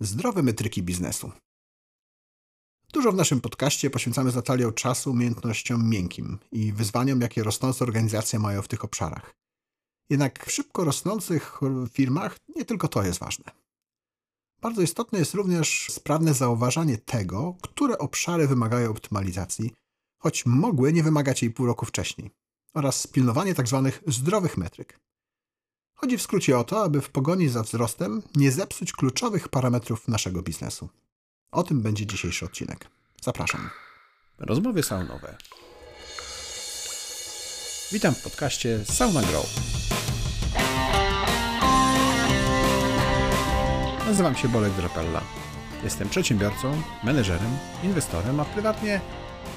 [0.00, 1.32] Zdrowe metryki biznesu.
[2.92, 8.38] Dużo w naszym podcaście poświęcamy z Natalią czasu umiejętnościom miękkim i wyzwaniom, jakie rosnące organizacje
[8.38, 9.34] mają w tych obszarach.
[10.10, 13.44] Jednak w szybko rosnących firmach nie tylko to jest ważne.
[14.60, 19.74] Bardzo istotne jest również sprawne zauważanie tego, które obszary wymagają optymalizacji,
[20.18, 22.30] choć mogły nie wymagać jej pół roku wcześniej,
[22.74, 23.90] oraz pilnowanie tzw.
[23.92, 25.00] Tak zdrowych metryk.
[26.00, 30.42] Chodzi w skrócie o to, aby w pogoni za wzrostem nie zepsuć kluczowych parametrów naszego
[30.42, 30.88] biznesu.
[31.52, 32.88] O tym będzie dzisiejszy odcinek.
[33.22, 33.70] Zapraszam.
[34.38, 35.36] Rozmowy saunowe.
[37.92, 39.46] Witam w podcaście Sauna Grow.
[44.06, 45.20] Nazywam się Bolek Drapella.
[45.84, 49.00] Jestem przedsiębiorcą, menedżerem, inwestorem, a prywatnie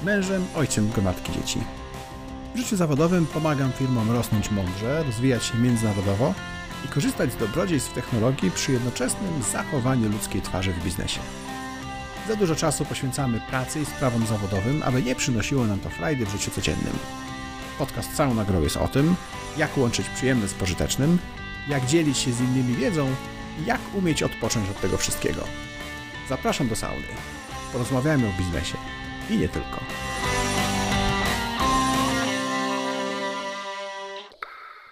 [0.04, 1.60] mężem, ojcem gromadki dzieci.
[2.54, 6.34] W życiu zawodowym pomagam firmom rosnąć mądrze, rozwijać się międzynarodowo
[6.84, 11.20] i korzystać z dobrodziejstw technologii przy jednoczesnym zachowaniu ludzkiej twarzy w biznesie.
[12.28, 16.30] Za dużo czasu poświęcamy pracy i sprawom zawodowym, aby nie przynosiło nam to frajdy w
[16.30, 16.98] życiu codziennym.
[17.78, 19.14] Podcast całą nagrodą jest o tym,
[19.56, 21.18] jak łączyć przyjemne z pożytecznym,
[21.68, 23.08] jak dzielić się z innymi wiedzą
[23.62, 25.44] i jak umieć odpocząć od tego wszystkiego.
[26.28, 27.06] Zapraszam do sauny.
[27.72, 28.76] Porozmawiajmy o biznesie
[29.30, 29.80] i nie tylko.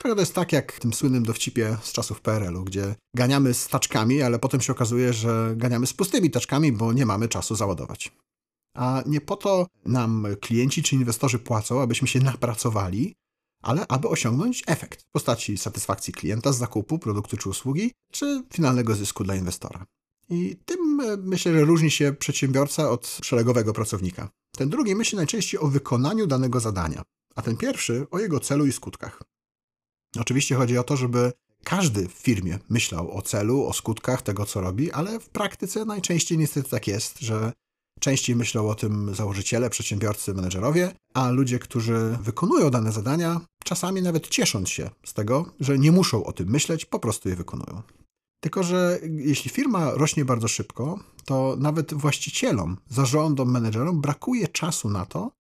[0.02, 4.22] Trochę jest tak jak w tym słynnym dowcipie z czasów PRL-u, gdzie ganiamy z taczkami,
[4.22, 8.12] ale potem się okazuje, że ganiamy z pustymi taczkami, bo nie mamy czasu załadować.
[8.76, 13.14] A nie po to nam klienci czy inwestorzy płacą, abyśmy się napracowali,
[13.62, 18.94] ale aby osiągnąć efekt w postaci satysfakcji klienta z zakupu produktu czy usługi, czy finalnego
[18.94, 19.86] zysku dla inwestora.
[20.28, 24.28] I tym e, myślę, że różni się przedsiębiorca od szeregowego pracownika.
[24.56, 27.02] Ten drugi myśli najczęściej o wykonaniu danego zadania,
[27.36, 29.22] a ten pierwszy o jego celu i skutkach.
[30.18, 31.32] Oczywiście chodzi o to, żeby
[31.64, 36.38] każdy w firmie myślał o celu, o skutkach tego, co robi, ale w praktyce najczęściej
[36.38, 37.52] niestety tak jest, że
[38.00, 44.28] częściej myślą o tym założyciele, przedsiębiorcy, menedżerowie, a ludzie, którzy wykonują dane zadania, czasami nawet
[44.28, 47.82] ciesząc się z tego, że nie muszą o tym myśleć, po prostu je wykonują.
[48.40, 55.06] Tylko, że jeśli firma rośnie bardzo szybko, to nawet właścicielom, zarządom, menedżerom brakuje czasu na
[55.06, 55.32] to,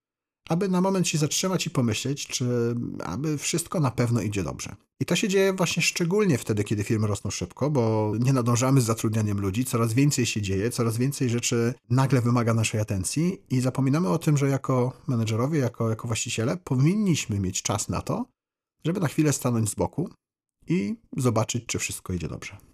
[0.50, 2.74] aby na moment się zatrzymać i pomyśleć, czy
[3.04, 4.76] aby wszystko na pewno idzie dobrze.
[5.00, 8.84] I to się dzieje właśnie szczególnie wtedy, kiedy firmy rosną szybko, bo nie nadążamy z
[8.84, 14.08] zatrudnianiem ludzi, coraz więcej się dzieje, coraz więcej rzeczy nagle wymaga naszej atencji i zapominamy
[14.08, 18.24] o tym, że jako menedżerowie, jako, jako właściciele powinniśmy mieć czas na to,
[18.84, 20.08] żeby na chwilę stanąć z boku
[20.66, 22.69] i zobaczyć, czy wszystko idzie dobrze.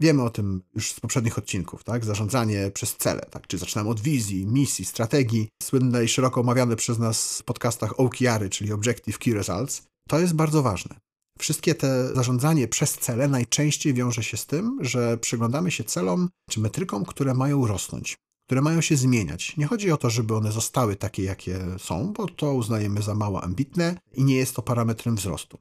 [0.00, 2.04] Wiemy o tym już z poprzednich odcinków, tak?
[2.04, 3.46] Zarządzanie przez cele, tak?
[3.46, 8.50] Czy zaczynamy od wizji, misji, strategii, słynne i szeroko omawiane przez nas w podcastach OKR,
[8.50, 9.82] czyli Objective Key Results.
[10.08, 10.96] To jest bardzo ważne.
[11.38, 16.60] Wszystkie te zarządzanie przez cele najczęściej wiąże się z tym, że przyglądamy się celom czy
[16.60, 19.56] metrykom, które mają rosnąć, które mają się zmieniać.
[19.56, 23.44] Nie chodzi o to, żeby one zostały takie, jakie są, bo to uznajemy za mało
[23.44, 25.58] ambitne i nie jest to parametrem wzrostu.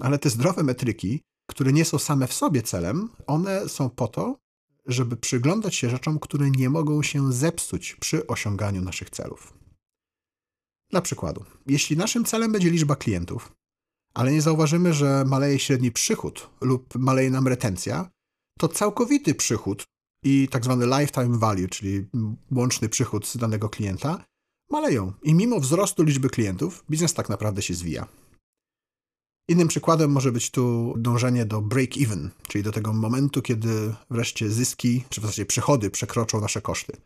[0.00, 4.38] Ale te zdrowe metryki które nie są same w sobie celem, one są po to,
[4.86, 9.52] żeby przyglądać się rzeczom, które nie mogą się zepsuć przy osiąganiu naszych celów.
[10.90, 13.52] Dla przykładu, jeśli naszym celem będzie liczba klientów,
[14.14, 18.10] ale nie zauważymy, że maleje średni przychód lub maleje nam retencja,
[18.58, 19.84] to całkowity przychód
[20.22, 22.06] i tak zwany lifetime value, czyli
[22.52, 24.24] łączny przychód z danego klienta,
[24.70, 25.12] maleją.
[25.22, 28.06] I mimo wzrostu liczby klientów, biznes tak naprawdę się zwija.
[29.48, 35.04] Innym przykładem może być tu dążenie do break-even, czyli do tego momentu, kiedy wreszcie zyski,
[35.08, 36.96] czy w zasadzie przychody przekroczą nasze koszty.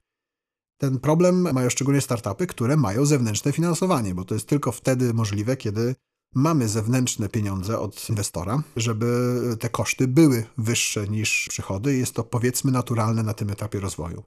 [0.80, 5.56] Ten problem mają szczególnie startupy, które mają zewnętrzne finansowanie, bo to jest tylko wtedy możliwe,
[5.56, 5.94] kiedy
[6.34, 11.96] mamy zewnętrzne pieniądze od inwestora, żeby te koszty były wyższe niż przychody.
[11.96, 14.22] Jest to powiedzmy naturalne na tym etapie rozwoju.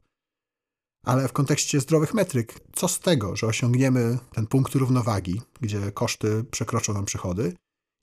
[1.05, 6.43] Ale w kontekście zdrowych metryk, co z tego, że osiągniemy ten punkt równowagi, gdzie koszty
[6.51, 7.53] przekroczą nam przychody,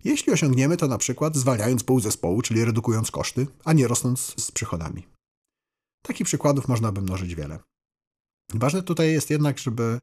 [0.05, 4.50] jeśli osiągniemy to na przykład zwalniając pół zespołu, czyli redukując koszty, a nie rosnąc z
[4.50, 5.06] przychodami.
[6.03, 7.59] Takich przykładów można by mnożyć wiele.
[8.54, 9.98] Ważne tutaj jest jednak, żeby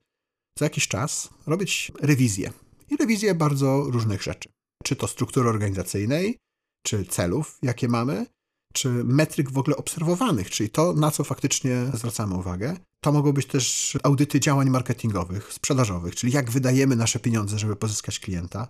[0.57, 2.53] co jakiś czas robić rewizję.
[2.89, 4.49] I rewizję bardzo różnych rzeczy.
[4.83, 6.37] Czy to struktury organizacyjnej,
[6.85, 8.25] czy celów, jakie mamy,
[8.73, 12.77] czy metryk w ogóle obserwowanych, czyli to, na co faktycznie zwracamy uwagę.
[13.03, 18.19] To mogą być też audyty działań marketingowych, sprzedażowych, czyli jak wydajemy nasze pieniądze, żeby pozyskać
[18.19, 18.67] klienta,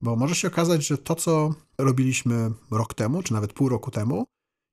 [0.00, 4.26] bo może się okazać, że to, co robiliśmy rok temu, czy nawet pół roku temu,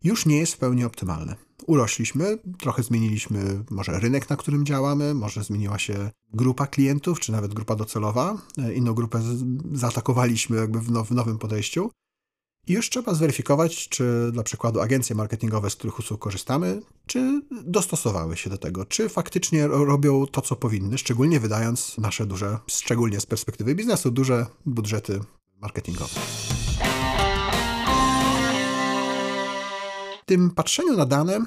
[0.03, 1.35] już nie jest w pełni optymalne.
[1.67, 7.53] Urośliśmy, trochę zmieniliśmy może rynek, na którym działamy, może zmieniła się grupa klientów, czy nawet
[7.53, 8.37] grupa docelowa.
[8.75, 9.21] Inną grupę
[9.73, 11.91] zaatakowaliśmy jakby w, now, w nowym podejściu.
[12.67, 18.37] I już trzeba zweryfikować, czy dla przykładu agencje marketingowe, z których usług korzystamy, czy dostosowały
[18.37, 23.25] się do tego, czy faktycznie robią to, co powinny, szczególnie wydając nasze duże, szczególnie z
[23.25, 25.19] perspektywy biznesu, duże budżety
[25.61, 26.19] marketingowe.
[30.21, 31.45] W tym patrzeniu na dane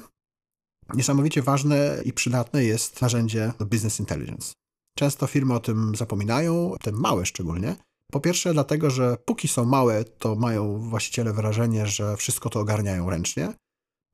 [0.93, 4.53] niesamowicie ważne i przydatne jest narzędzie Business Intelligence.
[4.97, 7.75] Często firmy o tym zapominają, te małe szczególnie,
[8.11, 13.09] po pierwsze, dlatego, że póki są małe, to mają właściciele wrażenie, że wszystko to ogarniają
[13.09, 13.53] ręcznie.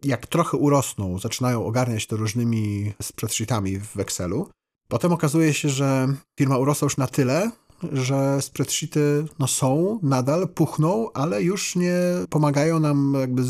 [0.04, 4.50] Jak trochę urosną, zaczynają ogarniać to różnymi spreadsheetami w Excelu.
[4.88, 6.08] Potem okazuje się, że
[6.40, 7.52] firma urosła już na tyle,
[7.92, 11.96] że spreadsheety no, są, nadal puchną, ale już nie
[12.30, 13.42] pomagają nam jakby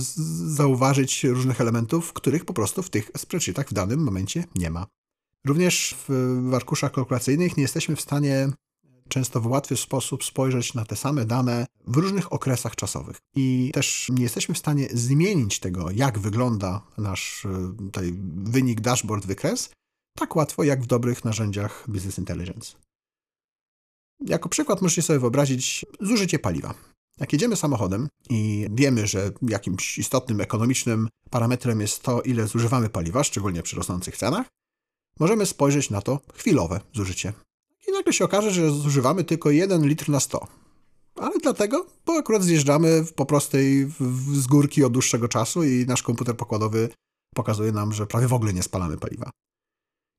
[0.55, 4.87] zauważyć różnych elementów, których po prostu w tych spreadsheetach w danym momencie nie ma.
[5.45, 8.49] Również w arkuszach kalkulacyjnych nie jesteśmy w stanie
[9.07, 13.17] często w łatwy sposób spojrzeć na te same dane w różnych okresach czasowych.
[13.35, 19.25] I też nie jesteśmy w stanie zmienić tego, jak wygląda nasz e, tutaj wynik, dashboard,
[19.25, 19.69] wykres,
[20.17, 22.73] tak łatwo jak w dobrych narzędziach Business Intelligence.
[24.25, 26.73] Jako przykład możecie sobie wyobrazić zużycie paliwa.
[27.19, 33.23] Jak jedziemy samochodem i wiemy, że jakimś istotnym ekonomicznym parametrem jest to, ile zużywamy paliwa,
[33.23, 34.47] szczególnie przy rosnących cenach,
[35.19, 37.33] możemy spojrzeć na to chwilowe zużycie
[37.87, 40.47] i nagle się okaże, że zużywamy tylko 1 litr na 100.
[41.15, 43.91] Ale dlatego, bo akurat zjeżdżamy po prostej
[44.33, 46.89] z górki od dłuższego czasu i nasz komputer pokładowy
[47.35, 49.29] pokazuje nam, że prawie w ogóle nie spalamy paliwa.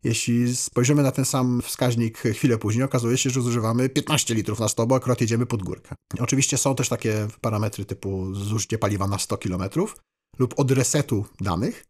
[0.05, 4.69] Jeśli spojrzymy na ten sam wskaźnik chwilę później, okazuje się, że zużywamy 15 litrów na
[4.69, 5.95] 100, bo akurat jedziemy pod górkę.
[6.21, 9.63] Oczywiście są też takie parametry typu zużycie paliwa na 100 km
[10.39, 11.85] lub od resetu danych.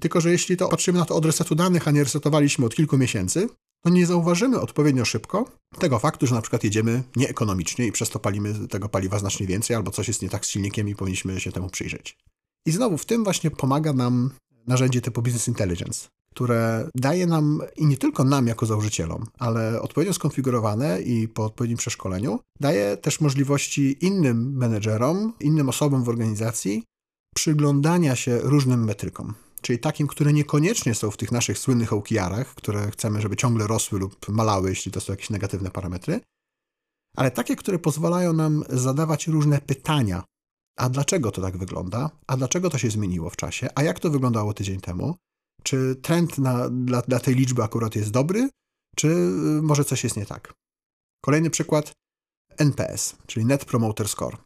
[0.00, 2.98] Tylko, że jeśli to patrzymy na to od resetu danych, a nie resetowaliśmy od kilku
[2.98, 3.48] miesięcy,
[3.84, 5.44] to nie zauważymy odpowiednio szybko
[5.78, 9.76] tego faktu, że na przykład jedziemy nieekonomicznie i przez to palimy tego paliwa znacznie więcej,
[9.76, 12.18] albo coś jest nie tak z silnikiem i powinniśmy się temu przyjrzeć.
[12.66, 14.30] I znowu w tym właśnie pomaga nam
[14.66, 20.14] narzędzie typu Business Intelligence, które daje nam i nie tylko nam jako założycielom, ale odpowiednio
[20.14, 26.84] skonfigurowane i po odpowiednim przeszkoleniu, daje też możliwości innym menedżerom, innym osobom w organizacji
[27.34, 29.34] przyglądania się różnym metrykom
[29.64, 33.98] czyli takim, które niekoniecznie są w tych naszych słynnych OKR-ach, które chcemy, żeby ciągle rosły
[33.98, 36.20] lub malały, jeśli to są jakieś negatywne parametry,
[37.16, 40.24] ale takie, które pozwalają nam zadawać różne pytania.
[40.78, 42.10] A dlaczego to tak wygląda?
[42.26, 43.68] A dlaczego to się zmieniło w czasie?
[43.74, 45.16] A jak to wyglądało tydzień temu?
[45.62, 48.48] Czy trend na, dla, dla tej liczby akurat jest dobry?
[48.96, 50.52] Czy y, może coś jest nie tak?
[51.24, 51.92] Kolejny przykład
[52.58, 54.36] NPS, czyli Net Promoter Score.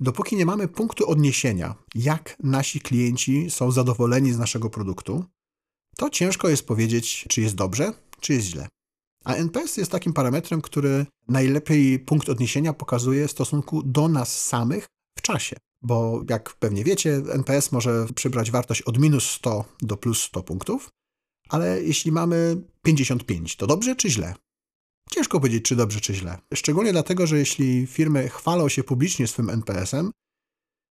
[0.00, 5.24] Dopóki nie mamy punktu odniesienia, jak nasi klienci są zadowoleni z naszego produktu,
[5.96, 8.68] to ciężko jest powiedzieć, czy jest dobrze, czy jest źle.
[9.24, 14.86] A NPS jest takim parametrem, który najlepiej punkt odniesienia pokazuje w stosunku do nas samych
[15.18, 15.56] w czasie.
[15.82, 20.88] Bo jak pewnie wiecie, NPS może przybrać wartość od minus 100 do plus 100 punktów,
[21.48, 24.34] ale jeśli mamy 55, to dobrze czy źle?
[25.10, 26.38] Ciężko powiedzieć, czy dobrze, czy źle.
[26.54, 30.10] Szczególnie dlatego, że jeśli firmy chwalą się publicznie swym NPS-em,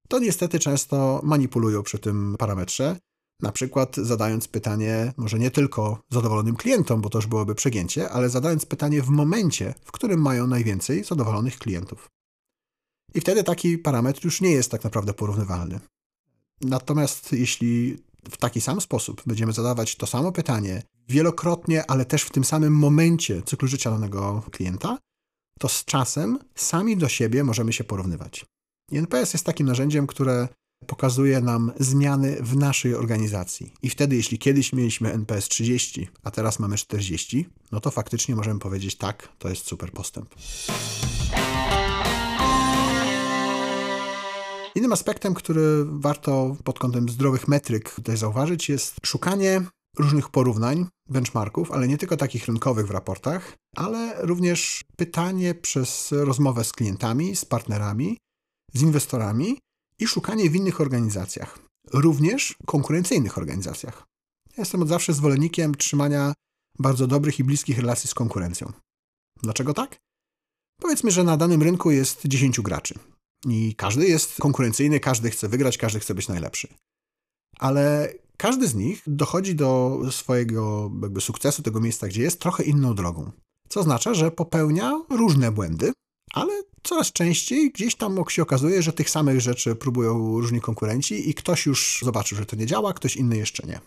[0.08, 2.98] to niestety często manipulują przy tym parametrze,
[3.42, 8.30] na przykład zadając pytanie, może nie tylko zadowolonym klientom, bo to już byłoby przegięcie, ale
[8.30, 12.10] zadając pytanie w momencie, w którym mają najwięcej zadowolonych klientów.
[13.14, 15.80] I wtedy taki parametr już nie jest tak naprawdę porównywalny.
[16.62, 22.32] Natomiast jeśli w taki sam sposób będziemy zadawać to samo pytanie wielokrotnie, ale też w
[22.32, 24.98] tym samym momencie cyklu życia danego klienta,
[25.60, 28.46] to z czasem sami do siebie możemy się porównywać.
[28.91, 30.48] I NPS jest takim narzędziem, które
[30.88, 33.74] pokazuje nam zmiany w naszej organizacji.
[33.82, 38.60] I wtedy, jeśli kiedyś mieliśmy NPS 30, a teraz mamy 40, no to faktycznie możemy
[38.60, 40.36] powiedzieć tak, to jest super postęp.
[44.76, 49.62] Innym aspektem, który warto pod kątem zdrowych metryk tutaj zauważyć, jest szukanie
[49.98, 56.64] różnych porównań, benchmarków, ale nie tylko takich rynkowych w raportach, ale również pytanie przez rozmowę
[56.64, 58.18] z klientami, z partnerami,
[58.74, 59.60] z inwestorami
[60.00, 61.60] i szukanie w innych organizacjach,
[61.94, 64.04] również konkurencyjnych organizacjach.
[64.58, 66.34] Ja jestem od zawsze zwolennikiem trzymania
[66.80, 68.72] bardzo dobrych i bliskich relacji z konkurencją.
[69.44, 69.98] Dlaczego tak?
[70.82, 72.96] Powiedzmy, że na danym rynku jest 10 graczy.
[73.48, 76.67] I każdy jest konkurencyjny, każdy chce wygrać, każdy chce być najlepszy.
[77.60, 82.96] Ale każdy z nich dochodzi do swojego jakby sukcesu, tego miejsca, gdzie jest, trochę inną
[82.96, 83.31] drogą.
[83.69, 85.93] Co oznacza, że popełnia różne błędy,
[86.34, 91.34] ale coraz częściej gdzieś tam się okazuje, że tych samych rzeczy próbują różni konkurenci i
[91.34, 93.79] ktoś już zobaczył, że to nie działa, ktoś inny jeszcze nie.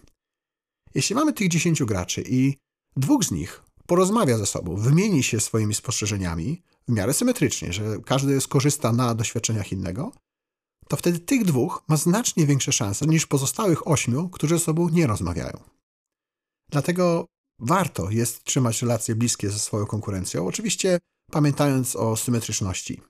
[0.95, 2.57] Jeśli mamy tych 10 graczy i
[2.97, 8.41] dwóch z nich porozmawia ze sobą, wymieni się swoimi spostrzeżeniami w miarę symetrycznie, że każdy
[8.41, 10.13] skorzysta na doświadczeniach innego,
[10.89, 15.07] to wtedy tych dwóch ma znacznie większe szanse niż pozostałych ośmiu, którzy ze sobą nie
[15.07, 15.61] rozmawiają.
[16.71, 17.27] Dlatego
[17.59, 20.99] warto jest trzymać relacje bliskie ze swoją konkurencją, oczywiście
[21.31, 23.01] pamiętając o symetryczności.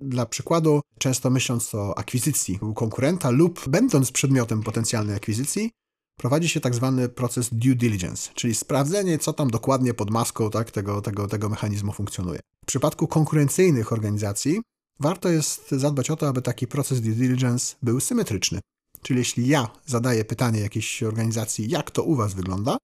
[0.00, 5.70] Dla przykładu, często myśląc o akwizycji u konkurenta lub będąc przedmiotem potencjalnej akwizycji,
[6.16, 10.70] prowadzi się tak zwany proces due diligence, czyli sprawdzenie, co tam dokładnie pod maską tak,
[10.70, 12.40] tego, tego, tego mechanizmu funkcjonuje.
[12.62, 14.60] W przypadku konkurencyjnych organizacji
[15.00, 18.60] warto jest zadbać o to, aby taki proces due diligence był symetryczny.
[19.02, 22.76] Czyli jeśli ja zadaję pytanie jakiejś organizacji, jak to u Was wygląda,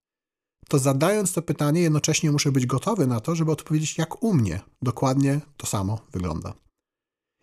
[0.69, 4.61] to zadając to pytanie, jednocześnie muszę być gotowy na to, żeby odpowiedzieć, jak u mnie
[4.83, 6.55] dokładnie to samo wygląda.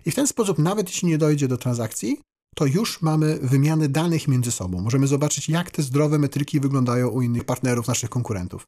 [0.06, 2.22] I w ten sposób, nawet jeśli nie dojdzie do transakcji,
[2.58, 4.82] to już mamy wymiany danych między sobą.
[4.82, 8.64] Możemy zobaczyć, jak te zdrowe metryki wyglądają u innych partnerów, naszych konkurentów.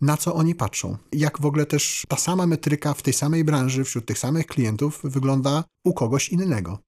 [0.00, 0.96] Na co oni patrzą?
[1.12, 5.00] Jak w ogóle też ta sama metryka w tej samej branży, wśród tych samych klientów
[5.04, 6.78] wygląda u kogoś innego?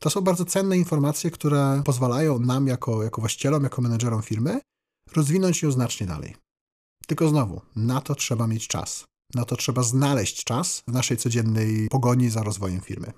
[0.00, 4.60] To są bardzo cenne informacje, które pozwalają nam, jako, jako właścicielom, jako menedżerom firmy,
[5.16, 6.36] rozwinąć ją znacznie dalej.
[7.06, 9.04] Tylko znowu, na to trzeba mieć czas.
[9.34, 13.12] Na to trzeba znaleźć czas w naszej codziennej pogoni za rozwojem firmy.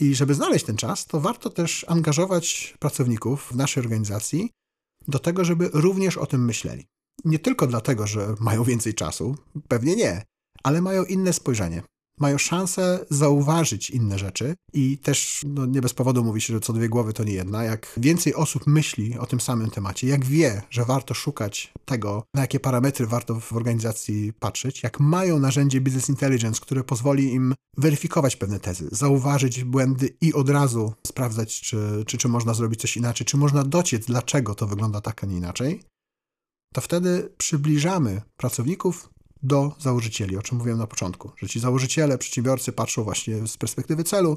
[0.00, 4.50] I żeby znaleźć ten czas, to warto też angażować pracowników w naszej organizacji
[5.08, 6.86] do tego, żeby również o tym myśleli.
[7.24, 9.36] Nie tylko dlatego, że mają więcej czasu,
[9.68, 10.22] pewnie nie,
[10.62, 11.82] ale mają inne spojrzenie
[12.20, 16.72] mają szansę zauważyć inne rzeczy i też no, nie bez powodu mówi się, że co
[16.72, 17.64] dwie głowy to nie jedna.
[17.64, 22.40] Jak więcej osób myśli o tym samym temacie, jak wie, że warto szukać tego, na
[22.40, 28.36] jakie parametry warto w organizacji patrzeć, jak mają narzędzie Business Intelligence, które pozwoli im weryfikować
[28.36, 33.26] pewne tezy, zauważyć błędy i od razu sprawdzać, czy, czy, czy można zrobić coś inaczej,
[33.26, 35.82] czy można dociec, dlaczego to wygląda tak, a nie inaczej,
[36.74, 39.08] to wtedy przybliżamy pracowników
[39.46, 44.04] do założycieli, o czym mówiłem na początku, że ci założyciele, przedsiębiorcy patrzą właśnie z perspektywy
[44.04, 44.36] celu,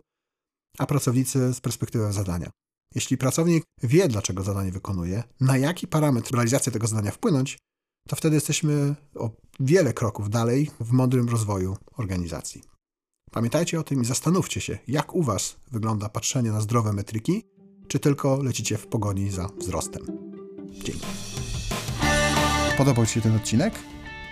[0.78, 2.50] a pracownicy z perspektywy zadania.
[2.96, 7.58] Jeśli pracownik wie, dlaczego zadanie wykonuje, na jaki parametr realizacji tego zadania wpłynąć,
[8.08, 12.64] to wtedy jesteśmy o wiele kroków dalej w mądrym rozwoju organizacji.
[13.32, 17.44] Pamiętajcie o tym i zastanówcie się, jak u Was wygląda patrzenie na zdrowe metryki,
[17.88, 20.06] czy tylko lecicie w pogoni za wzrostem.
[20.72, 21.06] Dzięki.
[22.78, 23.74] Podobał Ci się ten odcinek?